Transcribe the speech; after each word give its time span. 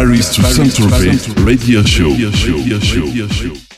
Paris 0.00 0.30
to 0.34 0.42
Saint-Tropez 0.42 1.44
Radio 1.44 1.84
Show. 1.84 2.16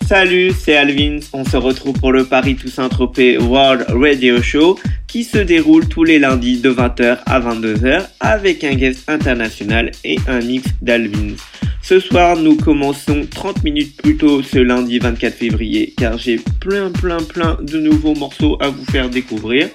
Salut, 0.06 0.52
c'est 0.56 0.76
Alvin. 0.76 1.18
On 1.32 1.44
se 1.44 1.56
retrouve 1.56 1.98
pour 1.98 2.12
le 2.12 2.24
Paris 2.24 2.54
to 2.54 2.68
Saint-Tropez 2.68 3.38
World 3.38 3.86
Radio 3.88 4.40
Show 4.40 4.78
qui 5.08 5.24
se 5.24 5.38
déroule 5.38 5.88
tous 5.88 6.04
les 6.04 6.20
lundis 6.20 6.60
de 6.60 6.70
20h 6.70 7.18
à 7.26 7.40
22h 7.40 8.06
avec 8.20 8.62
un 8.62 8.74
guest 8.74 9.10
international 9.10 9.90
et 10.04 10.16
un 10.28 10.38
mix 10.38 10.68
d'Alvin. 10.80 11.34
Ce 11.82 11.98
soir, 11.98 12.36
nous 12.36 12.56
commençons 12.56 13.26
30 13.28 13.64
minutes 13.64 13.96
plus 14.00 14.16
tôt 14.16 14.44
ce 14.44 14.60
lundi 14.60 15.00
24 15.00 15.34
février 15.34 15.92
car 15.98 16.18
j'ai 16.18 16.40
plein 16.60 16.92
plein 16.92 17.18
plein 17.18 17.58
de 17.60 17.80
nouveaux 17.80 18.14
morceaux 18.14 18.56
à 18.60 18.68
vous 18.68 18.84
faire 18.84 19.10
découvrir. 19.10 19.70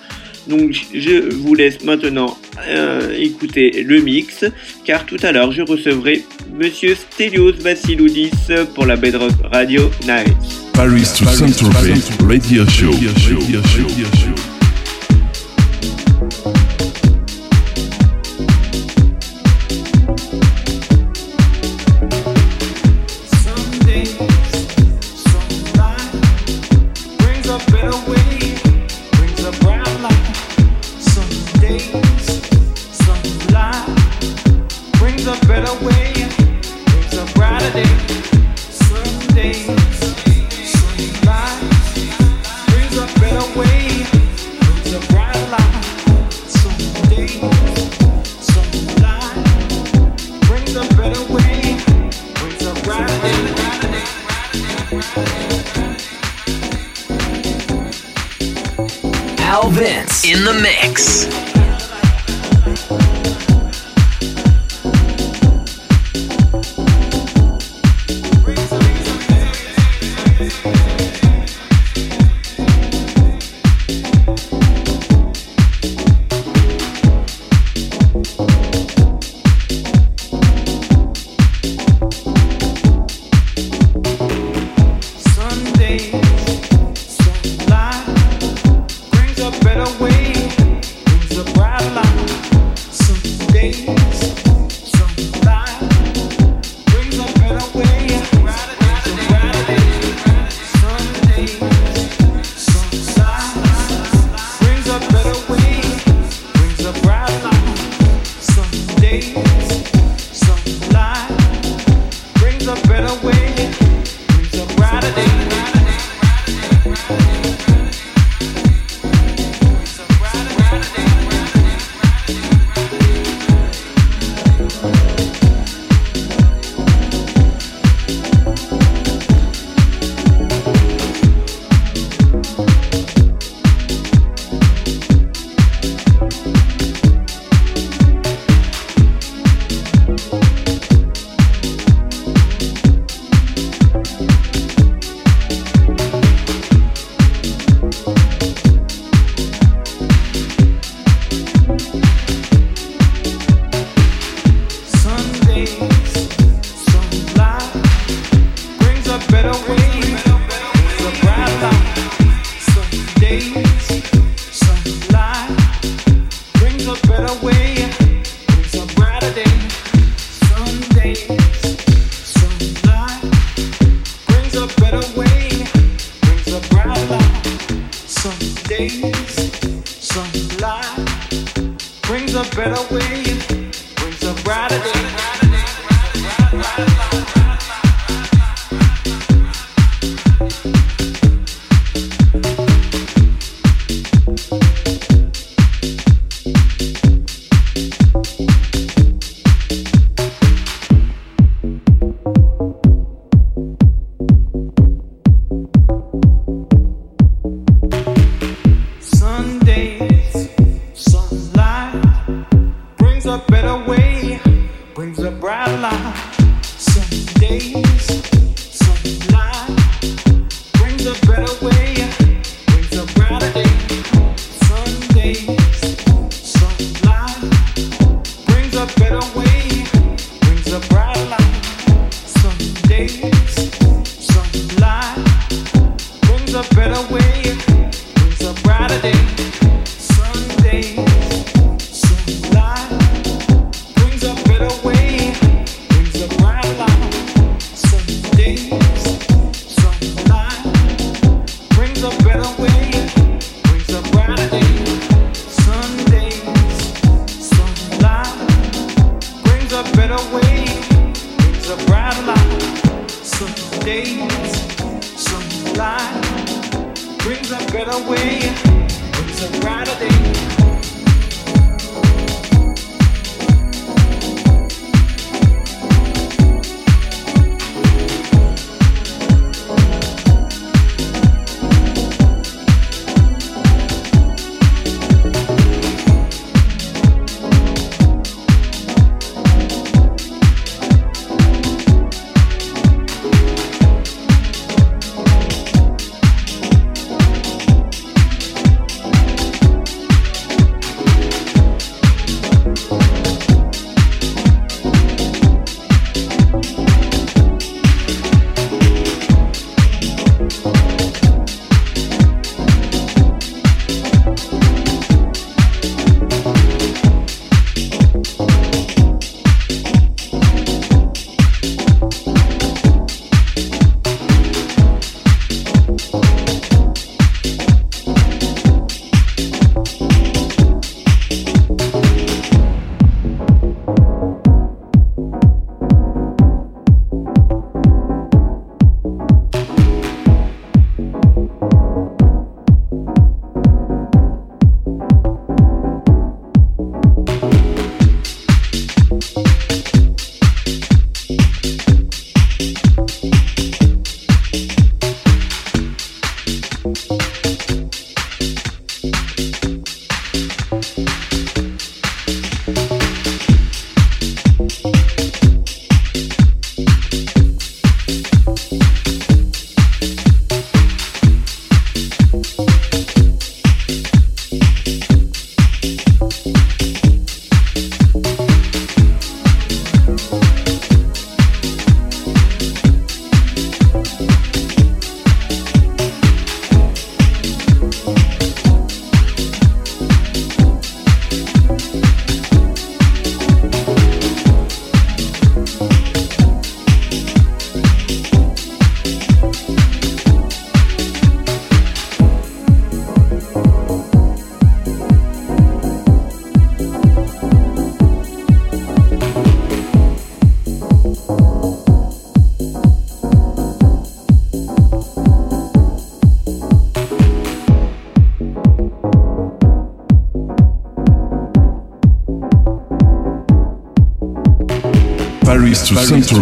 Donc 0.47 0.71
je 0.93 1.33
vous 1.33 1.55
laisse 1.55 1.83
maintenant 1.83 2.37
euh, 2.67 3.13
écouter 3.17 3.83
le 3.83 4.01
mix, 4.01 4.45
car 4.85 5.05
tout 5.05 5.17
à 5.23 5.31
l'heure 5.31 5.51
je 5.51 5.61
recevrai 5.61 6.23
Monsieur 6.53 6.95
Stelios 6.95 7.53
Vassiloudis 7.59 8.31
pour 8.73 8.85
la 8.85 8.95
Bedrock 8.95 9.33
Radio 9.51 9.89
Night. 10.03 10.35
Paris 10.73 11.07
to 11.17 11.25
Saint-Tropez 11.25 11.93
Radio 12.27 12.65
Show. 12.67 12.91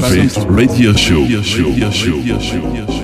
Saint-Tropez 0.01 0.45
Radio 0.49 0.93
Show. 0.93 1.21
Radio 1.21 1.41
show. 1.41 1.69
Radio 1.69 2.39
show. 2.39 2.94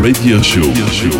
Radio 0.00 0.40
show. 0.40 0.62
Radio 0.62 0.86
show. 0.86 1.19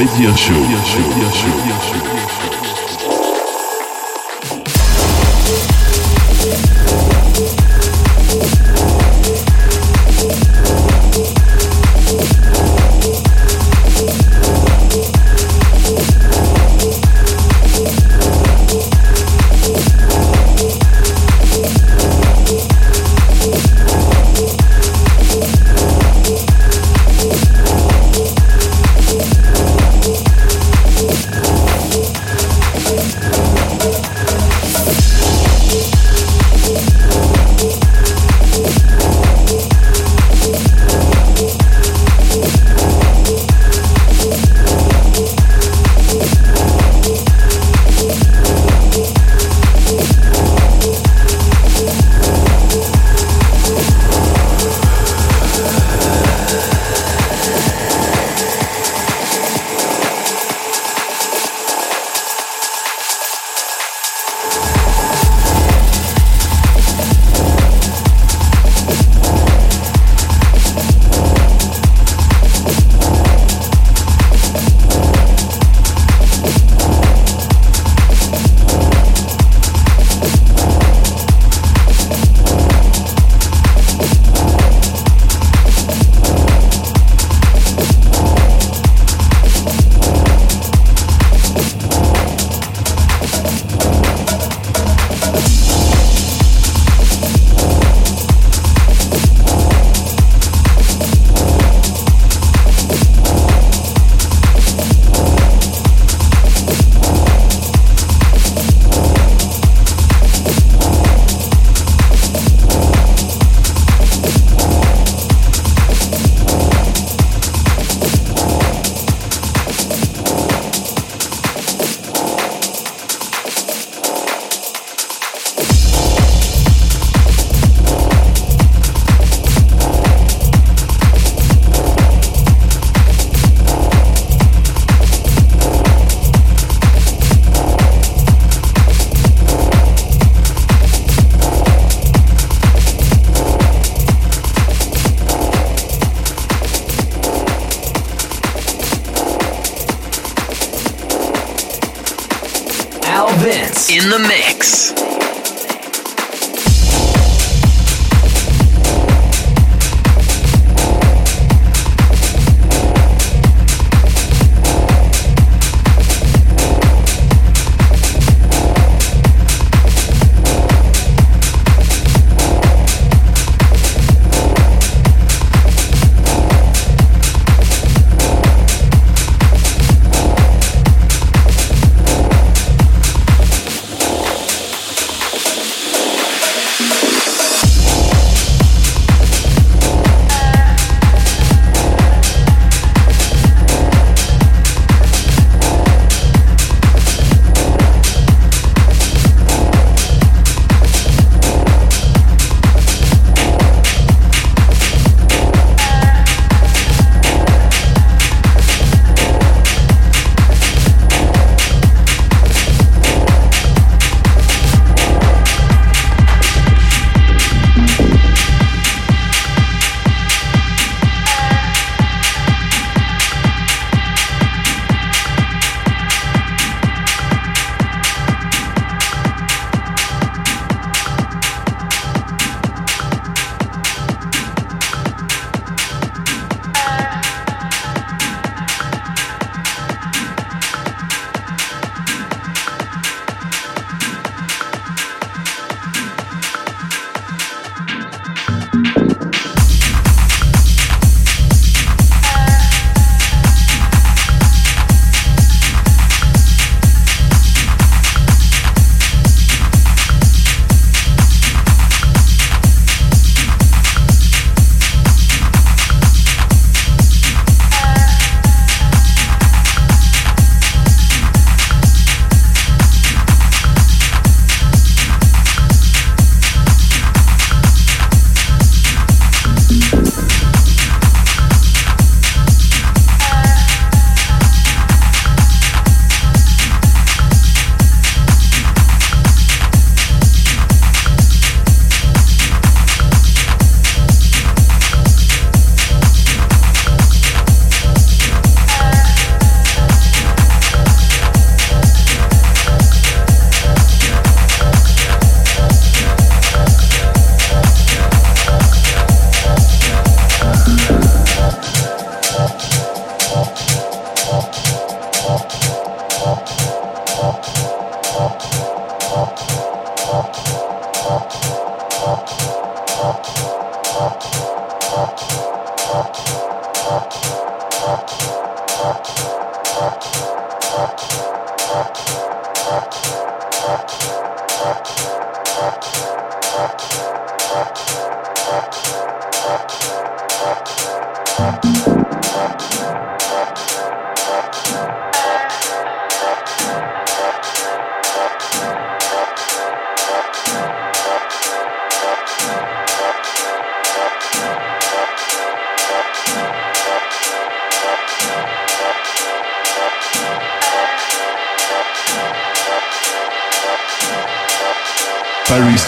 Radio 0.00 0.34
Show. 0.34 1.09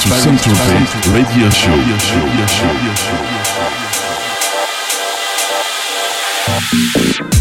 To 0.03 0.09
Saint-Tropez 0.09 1.13
Radio 1.13 1.49
Show. 1.51 1.71
Radio 1.71 1.97
Show. 7.17 7.32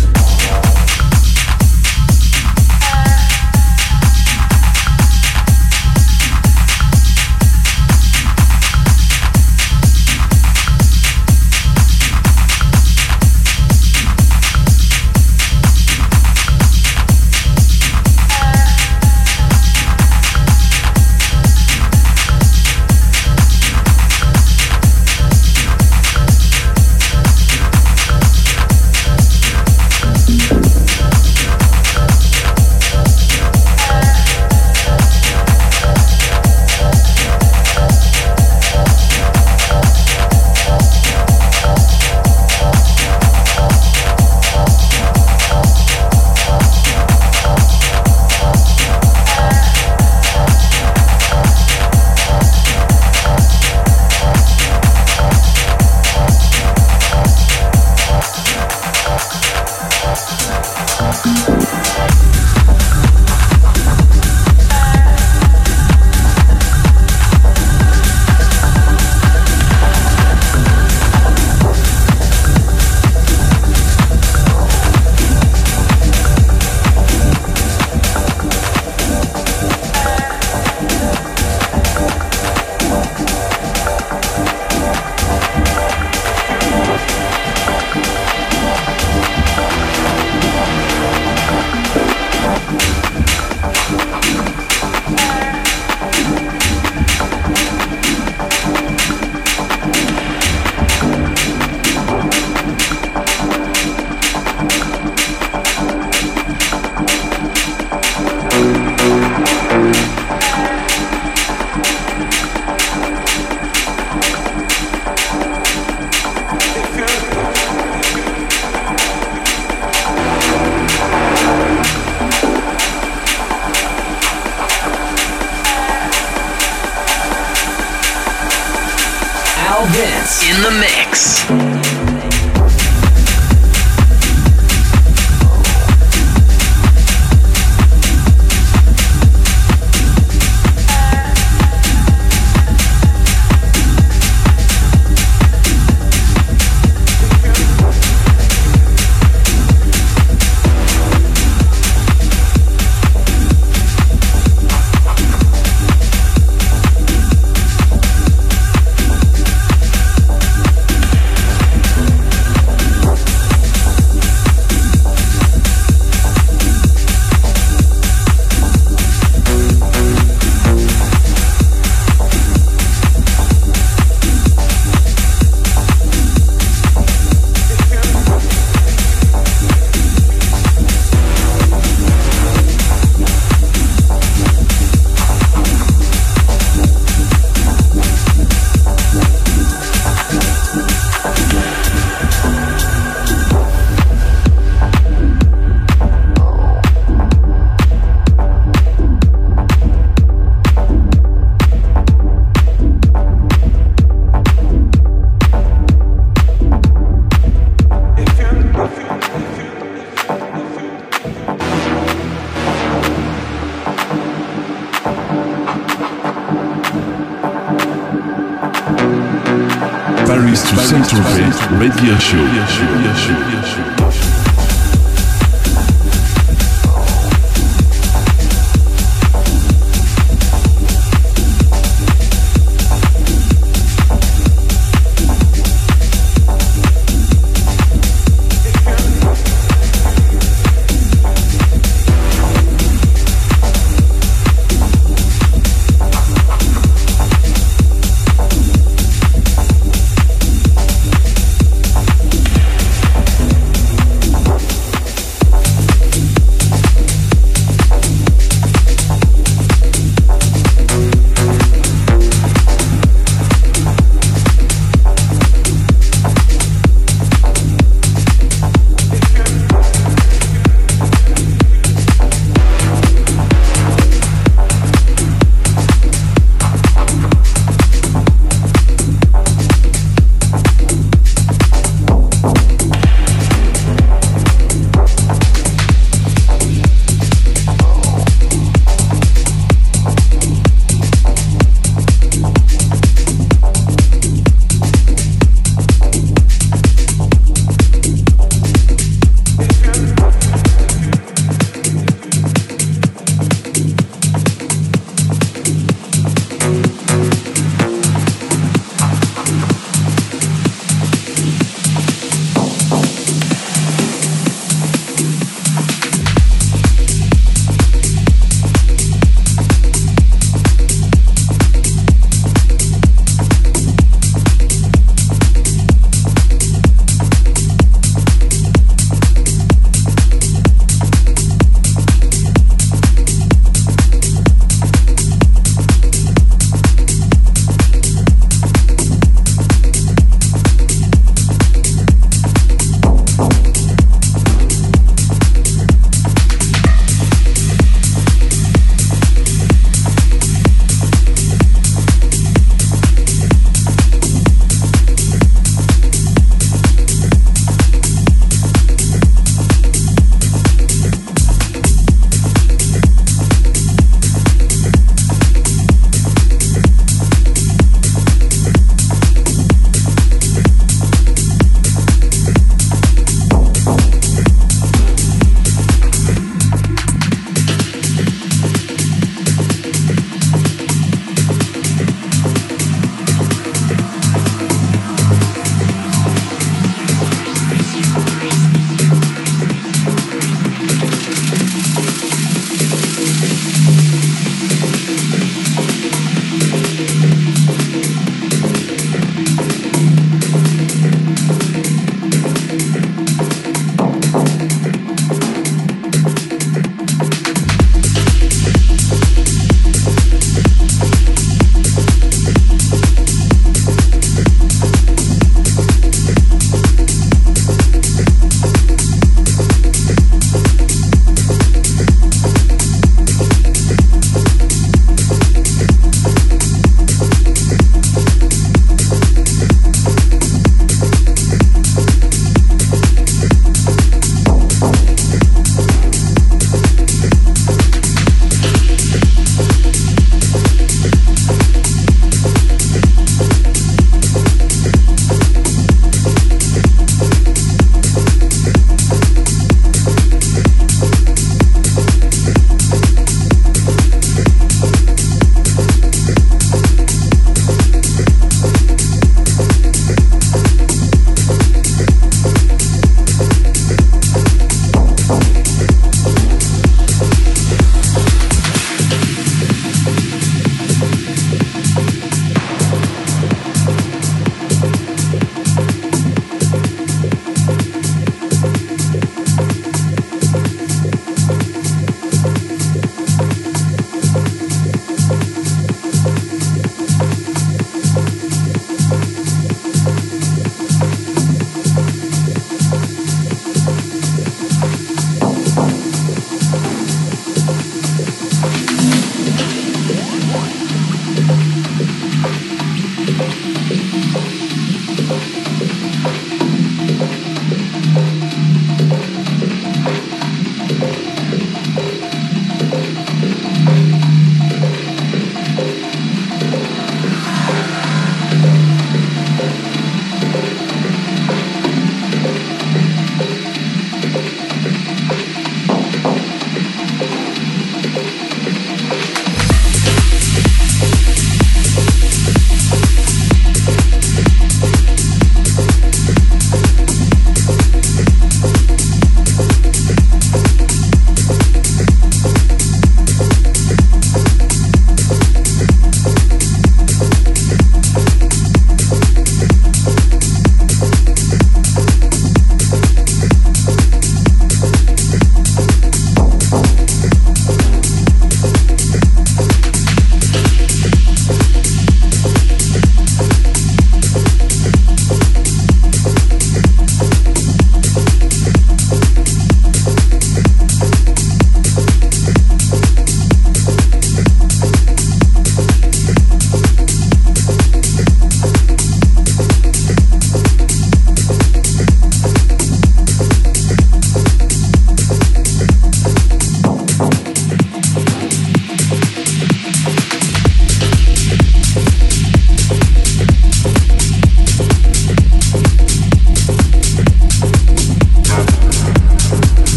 yes 222.03 222.34
you 222.34 222.40
yes 222.40 222.82
you 222.82 222.88
yes 223.06 223.28
you 223.30 223.51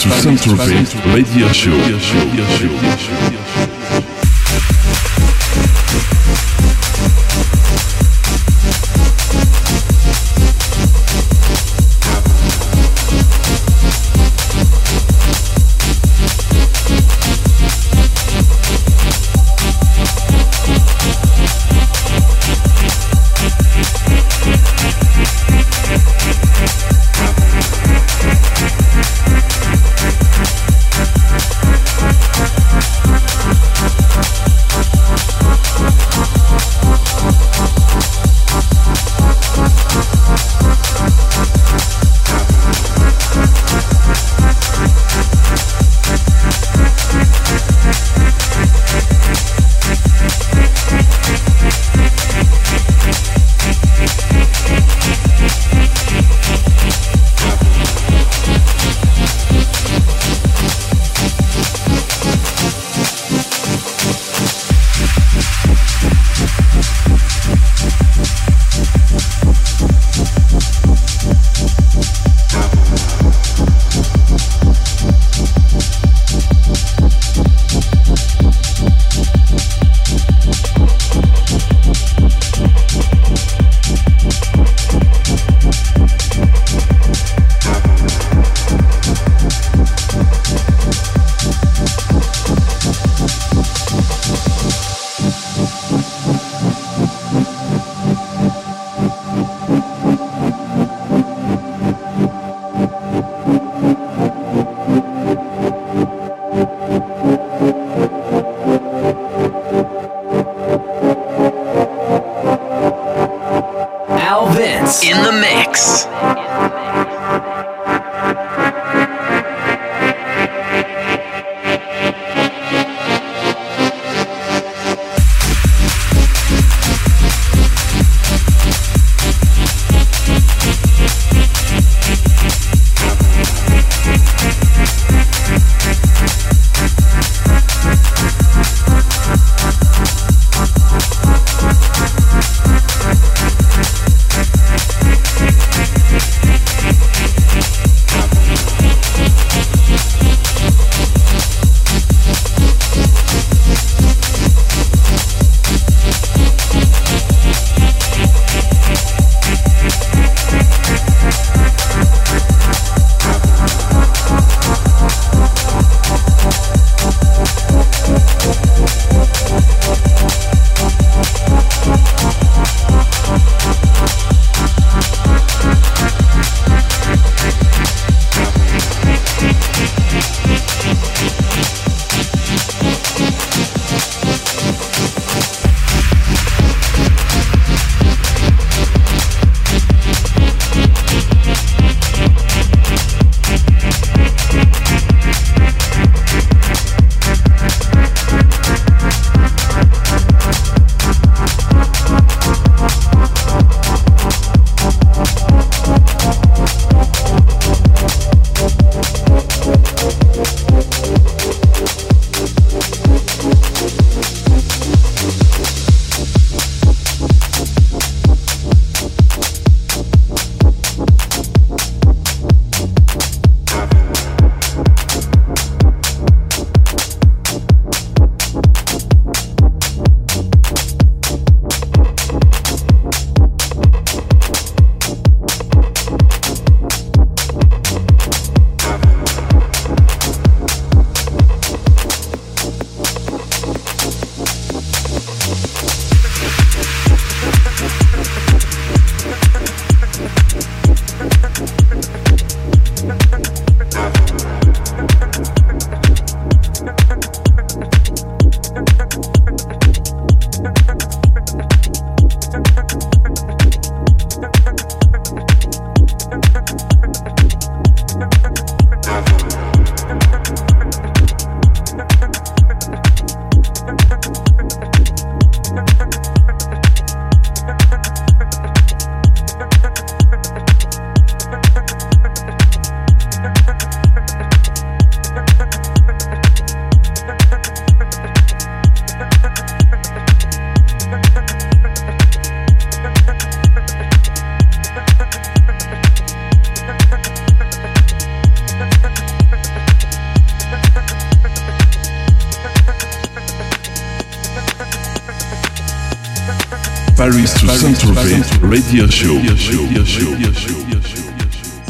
to 0.00 0.56
Bay 0.56 1.12
Radio 1.12 1.52
Show. 1.52 3.39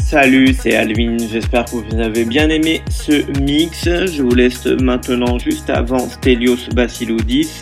Salut, 0.03 0.55
c'est 0.59 0.75
Alvin, 0.75 1.15
j'espère 1.31 1.65
que 1.65 1.75
vous 1.75 1.99
avez 1.99 2.25
bien 2.25 2.49
aimé 2.49 2.81
ce 2.89 3.39
mix. 3.39 3.83
Je 3.85 4.23
vous 4.23 4.33
laisse 4.33 4.65
maintenant 4.65 5.37
juste 5.37 5.69
avant 5.69 6.09
Stelios 6.09 6.57
Basiloudis. 6.73 7.59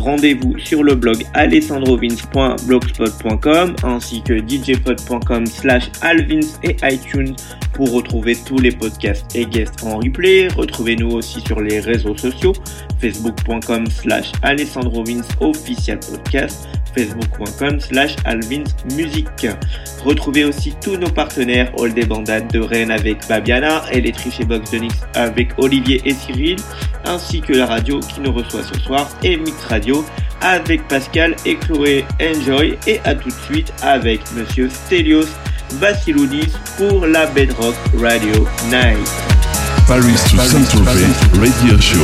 Rendez-vous 0.00 0.58
sur 0.58 0.82
le 0.82 0.94
blog 0.94 1.26
alessandrovins.blogspot.com 1.34 3.76
ainsi 3.82 4.22
que 4.22 4.38
djpod.com 4.38 5.44
slash 5.46 5.90
alvins 6.00 6.40
et 6.62 6.74
iTunes 6.90 7.36
pour 7.74 7.92
retrouver 7.92 8.34
tous 8.46 8.56
les 8.58 8.72
podcasts 8.72 9.36
et 9.36 9.44
guests 9.44 9.84
en 9.84 9.98
replay. 9.98 10.48
Retrouvez-nous 10.48 11.10
aussi 11.10 11.42
sur 11.42 11.60
les 11.60 11.80
réseaux 11.80 12.16
sociaux 12.16 12.54
facebook.com 13.00 13.86
slash 13.86 14.32
alessandrovins 14.42 15.22
official 15.40 16.00
podcast 16.00 16.66
facebook.com 16.94 17.80
slash 17.80 18.16
alvinsmusic. 18.24 19.46
Retrouvez 20.04 20.44
aussi 20.44 20.74
tous 20.82 20.96
nos 20.96 21.10
partenaires 21.10 21.72
All 21.78 21.94
des 21.94 22.04
Bandades 22.04 22.50
de 22.52 22.60
Rennes 22.60 22.90
avec 22.90 23.26
Babiana, 23.28 23.82
et 23.92 24.00
Box 24.44 24.70
de 24.70 24.78
Nix 24.78 24.94
avec 25.14 25.50
Olivier 25.58 26.00
et 26.04 26.14
Cyril, 26.14 26.56
ainsi 27.04 27.40
que 27.40 27.52
la 27.52 27.66
radio 27.66 28.00
qui 28.00 28.20
nous 28.20 28.32
reçoit 28.32 28.62
ce 28.62 28.78
soir 28.80 29.08
et 29.22 29.36
Mix 29.36 29.64
Radio 29.64 29.89
avec 30.40 30.86
Pascal 30.88 31.36
et 31.44 31.56
Chloé 31.56 32.04
Enjoy 32.20 32.78
et 32.86 33.00
à 33.04 33.14
tout 33.14 33.28
de 33.28 33.34
suite 33.52 33.72
avec 33.82 34.20
Monsieur 34.34 34.68
Stelios 34.68 35.26
Vassiloudis 35.74 36.52
pour 36.76 37.06
la 37.06 37.26
Bedrock 37.26 37.74
Radio 37.98 38.46
Night. 38.70 39.08
Paris 39.86 40.16
to 40.30 40.36
Saint 40.36 40.64
Radio 41.38 41.78
Show. 41.78 41.98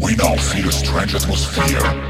We 0.00 0.16
now 0.16 0.36
feel 0.36 0.68
a 0.68 0.72
strange 0.72 1.14
atmosphere. 1.14 2.09